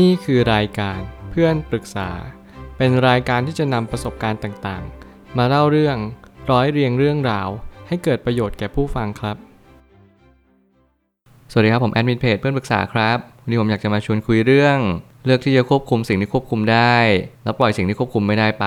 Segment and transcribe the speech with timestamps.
[0.00, 2.10] นี่คือรายการเพื่อนปรึกษา
[2.76, 5.96] เป็นรายการที่จะนำประสบการณ์ต่างๆ มาเล่าเรื่อง
[6.50, 7.48] ร้อยเรียงเรื่องราว
[7.88, 9.36] ให้เกิดประโยชน์แก่ผู้ฟังครับ
[11.50, 14.78] สวัสดีครับผมแอดมินเพจเพื่อนปรึกษาครับวันนี้ผมอยากจะมาชวนคุยเรื่อง
[15.24, 16.96] เลือกที่จะควบคุมสิ่งที่ควบคุมได้
[17.44, 18.66] แล้วปล่อยสิ่งที่ควบคุมไม่ได้ไป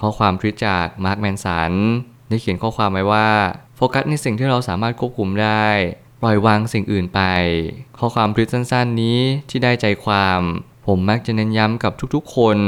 [0.00, 1.72] ข้อความทวิตจาก Mark Manson
[2.28, 3.28] ได้เขียนข้อความไว้ว่า
[3.76, 5.66] โฟกัสในสิ่งที่เราสามารถควบคุมได้
[6.22, 7.20] ปล่อยวางสิ่งอื่นไป
[7.98, 9.18] ข้อความทวิตสั้นๆ นี้
[9.50, 10.40] ที่ได้ใจความ
[10.86, 12.58] ผมมักจะเน้นย้ำกับทุกๆ คน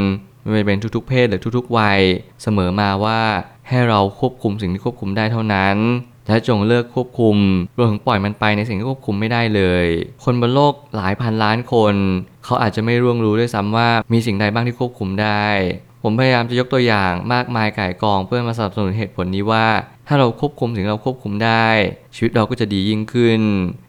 [0.43, 2.01] ไม่ว่าจะเป็นทุกๆ เพศหรือทุกๆ วัย
[2.43, 3.21] เสมอมาว่า
[3.69, 5.77] ให้เราควบคุมสิ่งที่ควบคุมได้เท่านั้น
[6.29, 7.37] และจงเลิกควบคุม
[7.79, 9.87] รวมถึงปล่อยมันไปในสิ่งที่ควบคุมไม่ได้เลย
[10.25, 11.95] คนบนโลกหลายพันล้านคน
[12.45, 15.47] เขาอาจจะไม่ร่วงรู้ด้วยซ้ำว่ามีสิ่งใดบ้างที่ควบคุมได้
[16.03, 19.67] ผมพยายามจะยกตัวอย่างมากมายก่ายกองเพื่อมาสนับสนุนเหตุผลนี้ว่า
[20.09, 21.67] ถ้าเราควบคุมสิ่งที่เราควบคุมได้
[22.17, 23.41] ชีวิตเราก็จะดียิ่งขึ้น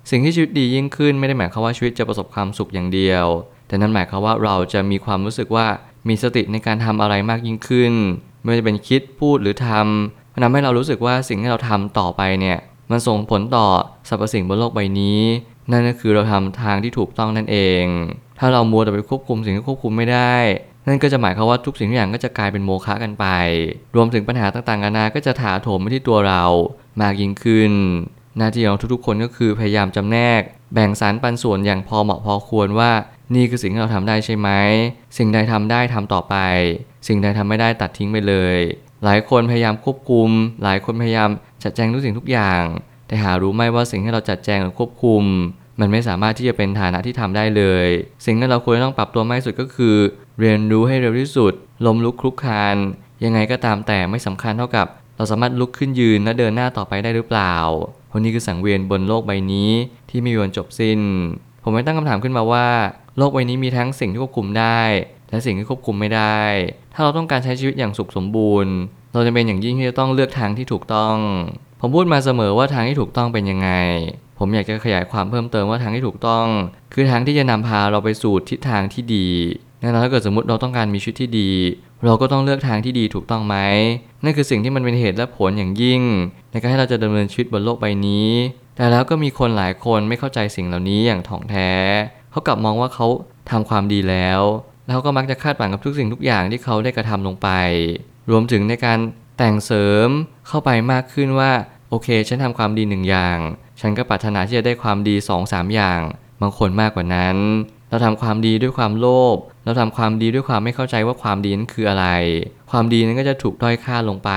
[0.09, 3.25] สิ่งที่ชีวิตดียิ่งขึ้น ไม่ได้หมายความว่าชีวิตจะประสบความสุขอย่างเดียว
[3.67, 5.67] แต่นั่นหมายความว่าเราจะมีความรู้สึกว่า
[6.07, 7.93] มีสติในการทำอะไรมากยิ่งขึ้น
[8.41, 12.57] ไม่ว่าจะเป็นคิดพูดหรือทำมันทำให้เรารู้สึกว่าสิ่งที่เราทำต่อไปเนี่ย
[12.91, 13.68] มันส่งผลต่อ
[14.09, 15.21] สรรพสิ่งบนโลกใบนี้
[15.71, 17.85] นั่นก็คือเราทำทางที่ถูกต้องนั่นเอง
[18.40, 20.35] ถ้าเรามัวแต่ไปควบคุมสิ่งที่ควบคุมไม่ได้
[20.87, 23.25] นั่นก็จะหมายความว่าทุกสิ่งทุกอย่างก็จะกลายเป็นโมฆะกันไป
[23.95, 26.43] รวมถึงปัญหาต่างๆนานาก็จะถาโถมมาที่ตัวเรา
[27.01, 27.71] มากยิ่งขึ้น
[28.37, 30.41] หน้าที่ของทุกๆคนก็คือพยายามจำแนก
[30.73, 32.91] แบ่งสรรปันส่วนอย่างพอเหมาะพอควรว่า
[33.35, 34.49] นี่คือสิ่งที่เราทำได้ใช่ไหม
[35.17, 36.35] สิ่งใดทำได้ทำต่อไป
[37.07, 38.57] สิ่งใดทำไม่ได้ตัดทิ้งไปเลย
[39.03, 40.29] หลายคนพยายามควบคุม
[40.63, 41.29] หลายคนพยายาม
[41.63, 42.63] จัดแจงทุกสิ่งทุกอย่าง
[43.07, 45.23] แต่หารู้ไหมว่าสิ่งที่เราจัดแจงหรือควบคุม
[45.79, 47.87] มันไม่สามารถที่จะเป็นฐานะที่ทำได้เลย
[48.26, 49.95] สิ่งที่เราควรต้องปรับตัวมากที่สุดก็คือ
[50.40, 51.54] เรียนรู้ให้เร็วที่สุด
[51.85, 52.76] ล้มลุกคลุกคลาน
[53.23, 54.87] ยังไงก็ตามแต่ไม่สำคัญเท่ากับ
[55.18, 57.55] เราสามารถลุกขึ้นยืนและเดินหน้าต่อไปได้หรือเปล่า
[58.07, 59.71] เพราะนี่คือสังเวียนบนโลกใบนี้
[60.09, 60.99] ที่ไม่มีวันจบสิ้น
[61.63, 62.68] ผมไม่ตั้งคำถามขึ้นมาว่า
[63.18, 64.81] โลกใบนี้มีทั้งสิ่งที่ควบคุมได้
[65.29, 66.41] และสิ่งที่ควบคุมไม่ได้
[66.94, 68.73] ถ้าเราต้องการใช้ชีวิตอย่างสุขสมบูรณ์
[69.13, 71.18] เราจะเป็นอย่างยิ่งที่จะต้องเลือกทางที่ถูกต้อง
[71.80, 73.69] ผมพูดมาเสมอว่าทางที่ถูกต้องเป็นยังไง
[74.38, 76.46] ผมอยากจะขยายความเพิ่มเติมว่าทางที่ถูกต้อง
[76.94, 79.28] คือทางที่จะนำพาเราไปสู่ทิศทางที่ดี
[79.81, 81.51] แน่นอนถ้าเกิดสมมติเราต้องการมีชีวิตที่ดี
[82.06, 83.56] เราก็ต้องเลือกทางที่ดีถูกต้องไหม
[84.24, 86.01] นั่นคือสิ่งที่มันเป็นเหตุและผลอย่างยิ่ง
[86.51, 88.29] ในการให้เราจะดำเนินชีวิตบนโลกใบนี้
[88.75, 91.72] แต่แล้วก็มีคนหลายคนไม่เข้าใจสิ่งเหล่านี้อย่างถ่องแท้
[92.31, 93.07] เขากลับมองว่าเขา
[93.51, 94.41] ทำความดีแล้ว
[94.88, 97.50] แล้วก็มักจะคาดหวังกับทุกสิ่งทุกอย่างที่เขาได้กระทำลงไป
[98.29, 99.00] รวมถึงในการ
[99.38, 100.09] แต่งเสริม
[100.47, 101.51] เข้าไปมากขึ้นว่า
[101.90, 103.38] โอเค ฉันทำความดีหนึ่งอย่าง
[103.80, 106.00] ฉันก็ปรารถนาที่จะได้ความดี2อสามอย่าง
[106.41, 107.38] บางคนมากกว่านั้น
[107.90, 112.08] เราทำความดีด้วยความโลภเราทำความดีด้วยความไม่เข้าใจว่าความดีนั้นคืออะไร
[112.72, 114.31] ความดีนั้นก็จะถูกด้อยค่าลงไป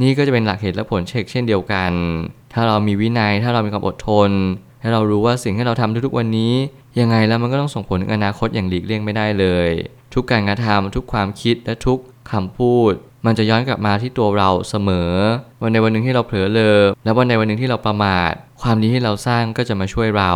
[0.00, 1.92] นี่ก็จะเป็นหลักเหตุและผลเช็คเช่นเดียวกัน
[2.52, 4.30] ถ้าเรามีวินัยถ้าเรามีความอดทน
[4.80, 6.52] ให้เรารู้ว่าสิ่งที่เราทำทุกๆวันนี้
[7.00, 9.70] ยังไงแล้วมันก็ต้องส่งผลถึงอนาคตอย่างหลีกเลี่ยงไม่ได้เลย
[10.14, 11.98] ทุกการกระทำทุกความคิดและทุก
[12.30, 12.92] คำพูด
[13.26, 15.10] มันจะย้อนกลับมาที่ตัวเราเสมอ
[15.62, 18.32] วันในวันหนึ่งที่เราเผลอเลอและวันในวันหนึ่งที่เราประมาท
[18.62, 20.32] ความดีที่เราสร้างก็จะมาช่วยเรา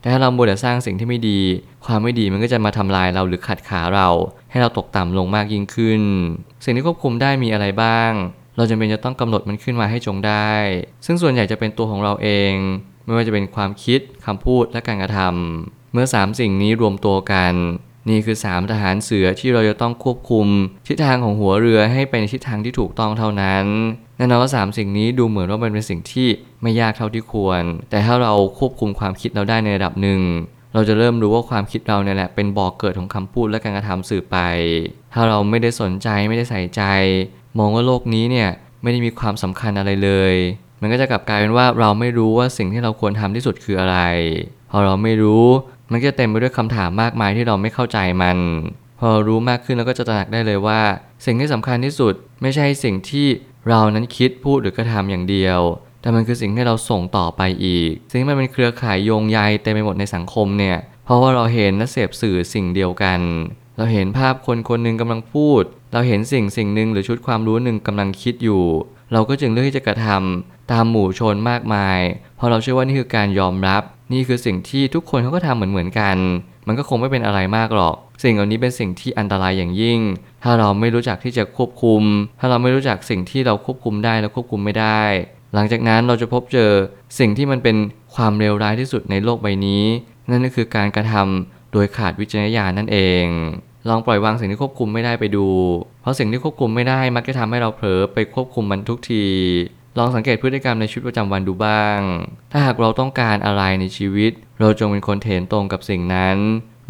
[0.00, 1.40] แต่ถ้าเรามัวแต่สร้างสิ่งที่ไม่ดี
[1.86, 4.08] ความไม่ดีมันก็จะมาทำลายเราหรือขัดขาเรา
[4.50, 6.02] ให้เราตกต่ำลงมากยิ่งขึ้น
[6.64, 8.12] สิ่งที่ควบคุมได้มีอะไรบ้าง
[8.56, 10.52] เราจำเป็นจะต้องกำหนดมันขึ้นมาให้จงได้
[11.06, 12.52] ซึ่งส่วนใหญ่จะเป็นตัวของเราเอง
[13.04, 17.54] ไม่ว่าจะเป็นความคิดคำพูดและการกระทำเมื่อสามสิ่งนี้รวมตัวกัน
[18.08, 20.46] นี่คือสามทหารเสือที่เราจะต้องควบคุม
[20.86, 23.64] ทิศทางของหัวเรือให้ไปในทิศทางที่ถูกต้องเท่านั้น
[24.16, 26.28] แน่นอนว่าสามสิ่งนี้ดูเหมือนว่ามันเป็นสิ่งที่
[26.62, 30.20] ไม่ยากเท่าที่ควร แต่ถ้าเราควบคุมความคิดเราได้ในระดับหนึ่ง
[30.74, 34.38] เราจะเริ่มรู้ว่าความคิดเราเนี่ยแหละเป็นบ่อกเกิดของคำพูดและการกระทำสื่อไป
[35.14, 36.82] ถ้าเราไม่ได้สนใจไม่ได้ใส่ใจ
[37.58, 38.50] มองว่าโลกนี้เนี่ย
[38.82, 40.34] ไม่ได้มีความสำคัญอะไรเลย
[40.80, 43.98] มันก็จะกลับกลายเป็นว่าเราไม่รู้ว่าสิ่งที่เราควรทำที่สุดคืออะไร
[44.70, 45.46] พอเราไม่รู้
[45.90, 48.38] มันก็จะเต็มไปด้วยคำถามมากมายที่เราไม่เข้าใจมัน
[49.00, 50.80] พอรู้มากขึ้นเราก็จะตระหนักได้เลยว่า
[51.24, 53.26] สิ่งที่สำคัญที่สุดไม่ใช่สิ่งที่
[53.68, 55.60] เรานั้นคิดพูดหรือกระทำอย่างเดียว
[56.00, 63.20] แต่มันคือสิ่งที่เราส่งต่อไปอีก สิ่งที่มันเป็นเครือข่ายโยงใยเต็มไปหมดในสังคมเนี่ย เพราะว่าเราเห็นและเสพสื่อสิ่งเดียวกัน
[63.76, 68.64] เราเห็นภาพคนคนหนึ่งกำลังพูด เราเห็นสิ่งสิ่งหนึ่งหรือชุดความรู้หนึ่งกำลังคิดอยู่
[69.12, 72.00] เราก็จึงเลือกที่จะกระทำตามหมู่ชนมากมาย
[72.36, 73.82] เพราะเราเชื่อว่านี่คือการยอมรับ
[74.14, 76.16] นี่คือสิ่งที่ทุกคนเขาก็ทำเหมือนเหมือนกัน
[76.66, 80.00] มันก็คงไม่เป็นอะไรมากหรอก สิ่งเหล่านี้เป็นสิ่งที่อันตรายอย่างยิ่ง
[80.42, 82.02] ถ้าเราไม่รู้จักที่จะควบคุม
[82.40, 85.02] ถ้าเราไม่รู้จักสิ่งที่เราควบคุมได้และควบคุมไม่ได้
[85.54, 86.70] หลังจากนั้นเราจะพบเจอ
[87.18, 87.76] สิ่งที่มันเป็น
[88.14, 89.84] ความเลวร้ายที่สุดในโลกใบนี้
[90.30, 93.26] นั่นก็คือการกระทำโดยขาดวิจารณญาณนั่นเอง
[93.88, 95.48] ลองปล่อยวางสิ่งที่ควบคุมไม่ได้ไปดู
[96.02, 99.24] เพราะสิ่งที่ควบคุมไม่ได้มักจะทำให้เราเผลอไปควบคุมมันทุกที
[99.98, 102.00] ลองสังเกตพฤติกรรมในชีวิตประจำวันดูบ้าง
[102.52, 106.36] ถ้าหากเราต้องการอะไรในชีวิต เราจงเป็นคนเถนตรงกับสิ่งนั้น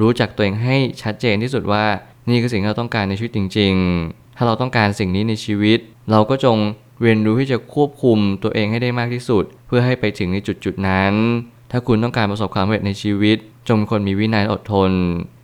[0.00, 1.84] รู้จักตัวเองให้ชัดเจนที่สุดว่า
[2.28, 3.74] นี่คือสิ่งที่เราต้องการในชีวิตจริง
[4.06, 5.78] ๆ ถ้าเราต้องการสิ่งนี้ในชีวิต
[6.10, 6.56] เราก็จง
[7.00, 11.14] เรียนรู้ที่จะควบคุมตัวเองให้ได้มากที่สุด เพื่อให้ไปถึงในจุดจุดๆนั้น
[11.70, 13.36] ถ้าคุณต้องการประสบความสำเร็จในชีวิต
[13.68, 14.92] จงเป็นคนมีวินัยอดทน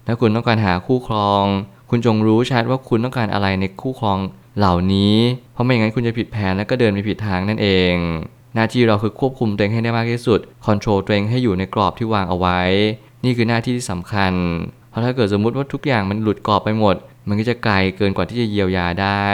[0.07, 1.45] ถ้าคุณต้องการหาคู่ครอง
[1.91, 4.19] คุณจงรู้ชัดว่าคุณต้องการอะไรในคู่ครอง
[4.61, 5.17] เหล่านี้
[5.53, 7.95] เพราะไม่อย่างนั้นคุณจะผิดแผนและก็เดินไปผิดทางนั่นเอง
[8.55, 12.61] หน้าที่เราคือควบคุมตัวเองให้ได้มากที่สุดคอนโทรลตัวเองให้อยู่ในกรอบที่วางเอาไว้
[13.25, 14.33] นี่คือหน้าที่ที่สำคัญ
[14.91, 16.97] เพราะถ้าเกิดสมมุติว่าทุกอย่างมันหลุดกรอบไปหมด
[17.29, 19.27] มันก็จะไกลเกินกว่าที่จะเยียวยาได้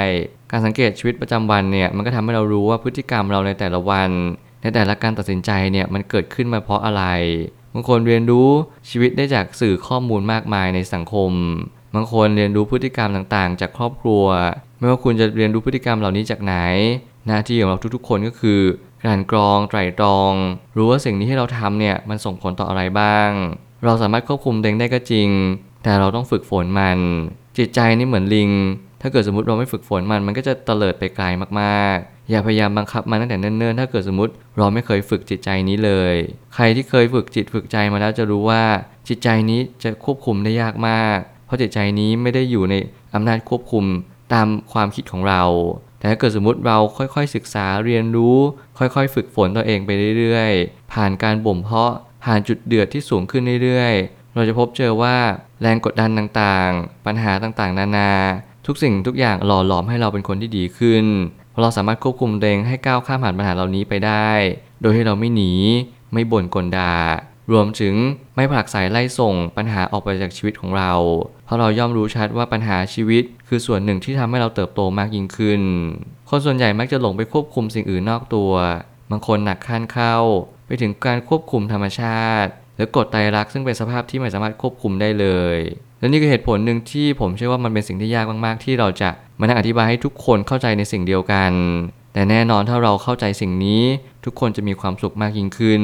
[0.51, 4.11] การสังเกตชีวิตประจำวันเนี่ยมันก็ทำให้เรารู้ว่าพฤติกรรมเราในแต่ละวัน
[4.63, 7.05] ในแต่ละการตัดสินใจเนี่ยมันเกิดขึ้นมาเพราะอะไร
[7.73, 8.49] บางคนเรียนรู้
[8.91, 11.33] ชีวิตได้จากสื่อข้อมูลมากมายในสังคม
[11.97, 14.25] บางคนเรียนรู้พฤติกรรมต่างๆ จากครอบครัว
[14.79, 16.55] ไม่ว่าคุณจะเรียนรู้พฤติกรรมเหล่านี้จากไหน
[17.27, 18.61] หน้าที่ของเราทุกๆ คนก็คือ
[19.07, 20.33] การกรองไตร่ตรอง
[20.77, 23.31] รู้ว่าสิ่งนี้ที่เราทำเนี่ยมันส่งผลต่ออะไรบ้าง
[23.85, 25.29] เราสามารถควบคุมเองได้ก็จริง
[25.85, 26.99] แต่เราต้องฝึกฝนมัน
[27.59, 28.51] จิตใจนี่เหมือนลิง
[29.03, 31.25] ถ้าเกิดสมมติเราไม่ฝึกฝนมัน มันก็จะเตลิดไปไกล
[31.61, 36.15] มากๆ อย่าพยายามบังคับมันตั้งแต่เนิ่นๆ ถ้าเกิดสมมติเราไม่เคยฝึกจิตใจนี้เลย
[36.55, 38.65] ใครที่เคยฝึกจิตฝึกใจมาแล้วจะรู้ว่า
[39.09, 42.75] จิตใจนี้จะควบคุมได้ยากมาก เพราะจิตใจนี้ไม่ได้อยู่ใน
[43.15, 43.85] อำนาจควบคุม
[44.33, 45.43] ตามความคิดของเรา
[45.99, 48.37] แต่ถ้าเกิดสมมติเราค่อยๆศึกษาเรียนรู้
[48.79, 51.93] ค่อยๆ ฝึกฝนตัวเองไปเรื่อยๆ ผ่านการบ่มเพาะ
[52.25, 55.17] ผ่านจุดเดือดที่สูงขึ้นเรื่อยๆ เราจะพบเจอว่า
[55.63, 58.13] แรงกดดันต่างๆ ปัญหาต่างๆ นานา
[58.67, 61.05] ทุกสิ่งทุกอย่างหล่อหลอมให้เราเป็นคนที่ดีขึ้น
[61.51, 64.29] เพราะเราสามารถควบคุมตัวเองให้ก้าวข้ามผ่านปัญหาเหล่านี้ไปได้
[64.81, 65.53] โดยที่เราไม่หนี
[66.13, 66.95] ไม่บ่นกลดา
[67.53, 67.95] รวมถึง
[68.37, 70.93] ไม่ผลักไสไล่ส่งปัญหาออกไปจากชีวิตของเรา
[71.47, 75.61] เพราะเราย่อมรู้ชัดว่าปัญหาชีวิต คือส่วนหนึ่งที่ทำให้เราเติบโตมากยิ่งขึ้น
[76.29, 78.53] คนส่วนใหญ่มักจะหลงไปควบคุมสิ่งอื่นนอกตัว
[79.11, 80.17] บางคนหนักขั้นเข้า
[80.67, 85.27] ไปถึงการควบคุมธรรมชาติ หรือกฎไตรลักษณ์ซึ่งเป็นสภาพที่ไม่สามารถควบคุมได้เล
[85.57, 85.59] ย
[85.99, 89.11] และนี่คือเหตุผลหนึ่งที่ผมเชื่อว่ามันเป็นสิ่งที่ยากมากๆ ที่เราจะ
[89.41, 91.53] มานั่งอธิบายให้ทุกคนเข้าใจในสิ่งเดียวกัน
[92.13, 93.83] แต่แน่นอนถ้าเราเข้าใจสิ่งนี้
[94.25, 95.83] ทุกคนจะมีความสุขมากยิ่งขึ้น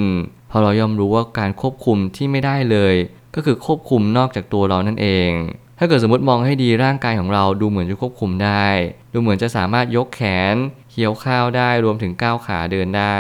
[0.49, 2.95] เพราะเราย่อมรู้ว่าการควบคุมที่ไม่ได้เลย
[3.35, 5.31] ก็คือควบคุมนอกจากตัวเรานั่นเอง
[5.79, 8.67] ถ้าเกิดสมมติมองให้ดีร่างกายของเราดูเหมือนจะควบคุมได้
[9.13, 10.55] ดูเหมือนจะสามารถยกแขน
[10.91, 13.19] เคี้ยวข้าวได้รวมถึงก้าวขาเดินได้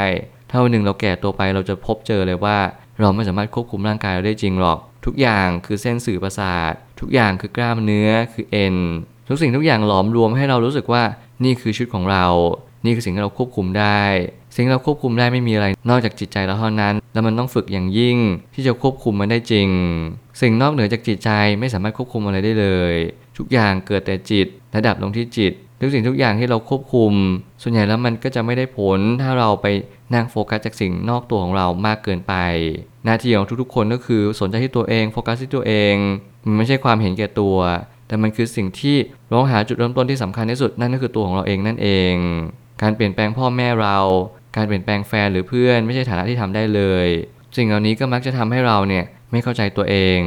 [0.50, 2.58] ถ้าวันหนึ่งเราแก่ตัวไปเราจะพบเจอเลยว่า
[3.00, 8.76] เราไม่สามารถควบคุมร่างกายเราได้จริงหรอก ทุกอย่างคือเส้นสื่อประสาท ทุกอย่างคือกล้ามเนื้อคือเอ็น
[9.28, 11.02] ทุกสิ่งทุกอย่างหลอมรวมให้เรารู้สึกว่า
[11.44, 12.26] นี่คือชีวิตของเรา
[12.84, 14.02] นี่คือสิ่งที่เราควบคุมได้
[14.56, 18.18] สิ่งเราควบคุมได้ไม่มีอะไร นอกจากจิตใจเราเท่านั้น แล้วมันต้องฝึกอย่างยิ่ง
[18.54, 19.68] ที่จะควบคุมมันได้จริง
[20.40, 22.94] สิ่งนอกเหนือจากจิตใจไม่สามารถควบคุมอะไรได้เลย
[23.38, 27.12] ทุกอย่างเกิดแต่จิตและดับลงที่จิตทุกสิ่งทุกอย่างที่เราควบคุม
[27.62, 29.66] ส่วนใหญ่แล้วมันก็จะไม่ได้ผล ถ้าเราไป
[30.14, 32.34] นั่งโฟกัสจากสิ่งนอกตัวของเรามากเกินไป
[33.04, 35.94] หน้าที่ของทุกๆ คนก็คือสนใจที่ตัวเองโฟกัสที่ตัวเอง
[36.46, 37.56] มันไม่ใช่ความเห็นแก่ตัว
[38.06, 38.96] แต่มันคือสิ่งที่
[39.28, 42.14] เราหาจุดเริ่มต้นที่สำคัญที่สุดนั่นก็คือตัวของเราเองนั่นเอง
[42.82, 43.98] การเปลี่ยนแปลงพ่อแม่เรา
[44.56, 47.08] การเปลี่ยนแปลงแฟนหรือเพื่อนไม่ใช่ฐานะที่ทำได้เลย
[47.56, 50.20] สิ่งเหล่านี้ก็มักจะทำให้เราเนี่ยไม่เข้าใจตัวเอง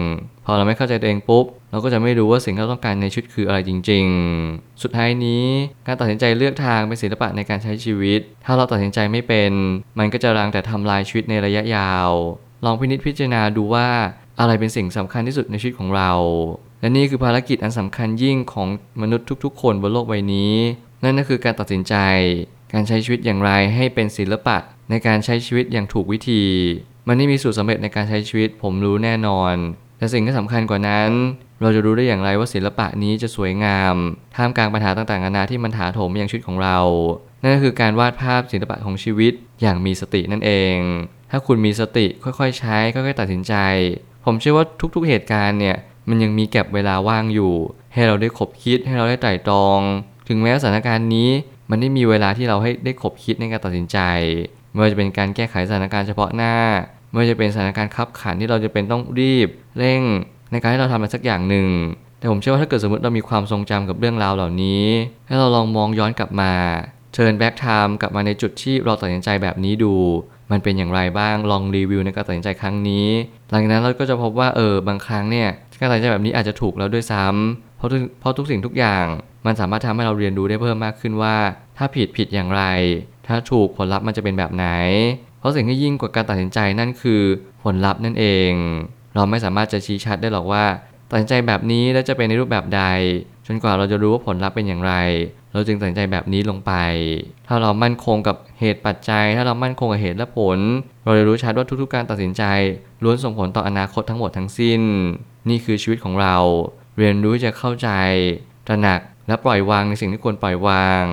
[0.45, 4.05] พอเราไม่เข้าใจตัวเองปุ๊บ เราก็จะไม่รู้ว่าสิ่งที่เราต้องการในชีวิตคืออะไรจริง
[4.43, 5.45] ๆ สุดท้ายนี้
[5.87, 9.51] การตัดสินใจเลือกทางเป็นศิลปะในการใช้ชีวิต ถ้าเราตัดสินใจไม่เป็น
[9.99, 12.09] มันก็จะรังแต่ทำลายชีวิตในระยะยาว
[12.65, 13.87] ลองพินิจพิจารณาดูว่า
[14.39, 16.11] อะไรเป็นสิ่งสำคัญที่สุดในชีวิตของเรา
[16.81, 18.67] และนี่คือภารกิจอันสำคัญยิ่งของ
[19.01, 20.55] มนุษย์ทุก ๆ คนบนโลกใบนี้
[21.03, 21.95] นั่นก็คือการตัดสินใจ
[22.75, 24.57] การใช้ชีวิตอย่างไรให้เป็นศิลปะ
[24.89, 26.43] ในการใช้ชีวิตอย่างถูกวิธี
[27.07, 29.55] มันไม่มีสูตรสำเร็จในการใช้ชีวิตผมรู้แน่นอน
[29.97, 31.09] แต่สิ่งที่สำคัญกว่านั้น
[31.61, 33.95] เราจะรู้ได้อย่างไรว่าศิลปะนี้จะสวยงาม
[34.35, 36.79] ท่ามกลางปัญหาต่างๆนานาที่มันถาโถมมายังชีวิตของเรา
[37.41, 40.77] นั่นก็คือการวาดภาพศิลปะของชีวิตอย่างมีสตินั่นเอง
[41.31, 43.53] ถ้าคุณมีสติค่อยๆ ใช้ค่อยๆตัดสินใจ
[44.25, 44.65] ผมเชื่อว่า
[44.95, 45.77] ทุกๆเหตุการณ์เนี่ย
[46.09, 47.53] มันยังมีแก็บเวลาว่างอยู่
[47.93, 49.79] ให้เราได้คบคิดให้เราได้ไตร่ตรอง
[50.27, 51.29] ถึงแม้สถานการณ์นี้
[51.69, 53.97] มันไม่มีเวลาที่เราให้ได้คบคิดในการตัดสินใจ
[54.71, 56.55] ไม่ว่าจะเป็นการแก้ไขสถานการณ์เฉพาะหน้า
[57.09, 60.01] ไม่ว่าจะเป็นสถานการณ์ขับขันที่เราจะเป็นต้องรีบเร่ง
[60.51, 61.67] ในการให้เราทำอะไรสักอย่างหนึ่ง
[62.19, 64.85] แต่ผมเชื่อว่าถ้าเกิดสมมติเรามีความทรงจำกับเรื่องราวเหล่านี้
[65.27, 66.51] ให้เราลองมองย้อนกลับมา
[67.13, 69.93] turn back time กลับมาในจุดที่เราตัดสินใจแบบนี้ดู
[70.51, 73.07] มันเป็นอย่างไรบ้างลองรีวิวในการตัดสินใจครั้งนี้
[73.51, 79.05] หลังจากนั้นเราก็จะพบว่าเออบางครั้งเนี่ยการตัดสินใจแบบนี้อาจจะถูกแล้วด้วยซ้ำเพ ราะเพราะทุกสิ่งทุกอย่าง
[79.45, 81.35] มันสามารถทำให้เราเรียนรู้ได้เพิ่มมากขึ้นว่า
[81.77, 82.63] ถ้าผิดผิดอย่างไร
[83.27, 84.67] ถ้าถูกผลลัพธ์มันจะเป็นแบบไหน
[85.39, 87.21] เพราะสิ่งที่ยิ่งกว่าการตัดสินใจนั่นคือ
[87.63, 88.51] ผลลัพธ์นั่นเอง
[89.15, 90.63] เราไม่สามารถจะชี้ชัดได้หรอกว่า
[91.09, 92.83] ตัดสินใจแบบนี้แล้วจะเป็นในรูปแบบใด
[93.47, 94.93] จนกว่าเราจะรู้ว่าผลลัพธ์เป็นอย่างไร
[95.53, 96.73] เราจึงตัดสินใจแบบนี้ลงไป
[97.47, 100.57] ถ้าเรามั่นคงกับเหตุปัจจัย ถ้าเรามั่นคงกับเหตุและผล
[101.05, 102.43] เราจะรู้ชัดว่าทุกๆ การตัดสินใจ
[103.03, 104.81] ล้วนส่งผลต่ออนาคตทั้งหมดทั้งสิ้น
[105.49, 106.35] นี่คือชีวิตของเรา
[106.97, 107.89] เรียนรู้จะเข้าใจ
[108.67, 111.03] ตระหนัก และปล่อยวางในสิ่งที่ควรปล่อยวาง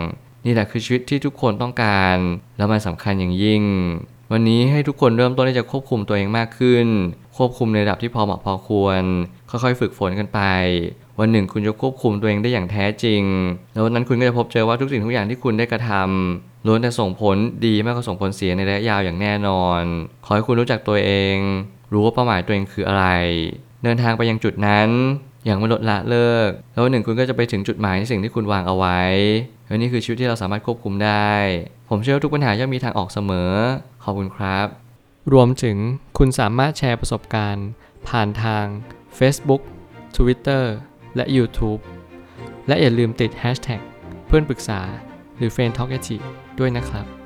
[0.44, 2.16] นี่แหละคือชีวิตที่ทุกคนต้องการ
[2.56, 3.62] และมันสำคัญอย่างยิ่ง
[4.32, 6.86] วันนี้ให้ทุกคนเริ่มต้นที่จะควบคุมตัวเองมากขึ้น
[7.36, 9.02] ควบคุมในระดับที่พอเหมาะพอควร
[9.50, 10.40] ค่อยๆฝึกฝนกันไป
[11.20, 13.22] วันหนึ่งคุณจะควบคุมตัวเองได้อย่างแท้จริง
[13.72, 17.36] แล้ววันนั้นคุณก็จะพบเจอว่าทุกสิ่งทุกอย่างที่คุณได้กระทำล้วนแต่ส่งผล
[17.66, 19.82] ดีมากกว่าส่งผลเสียในระยะยาวอย่างแน่นอน
[20.24, 21.36] ขอให้คุณรู้จักตัวเอง
[21.92, 23.06] รู้ว่าเป้าหมายตัวเองคืออะไร
[23.82, 24.90] เดินทางไปยังจุดนั้น
[25.44, 29.00] อย่างไม่ลดละเลิก แล้ววันหนึ่งคุณก็จะไปถึงจุดหมายในสิ่งที่คุณวางเอาไว้
[29.66, 31.32] และนี่คือชีวิตที่เราสามารถควบคุมได้
[31.88, 33.52] ผมเชื่อว่าทุกปัญหาย่อมมีทางออกเสมอ
[34.04, 34.66] ขอบคุณครับ
[35.32, 35.76] รวมถึง
[36.18, 37.68] คุณสามารถแชร์ประสบการณ์
[38.08, 38.64] ผ่านทาง
[39.18, 39.62] Facebook
[40.16, 40.64] Twitter
[41.16, 41.80] และ YouTube
[42.68, 43.80] และอย่าลืมติด Hashtag
[44.26, 44.80] เพื่อนปรึกษา
[45.36, 45.88] หรือ f r ร e n d Talk
[46.58, 47.21] ด้วยนะครับ